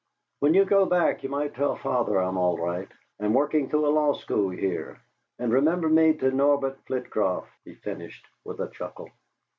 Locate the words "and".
5.37-5.53